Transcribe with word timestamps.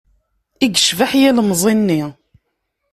I 0.63 0.65
yecbeḥ 0.67 1.11
ilemẓi-nni! 1.15 2.01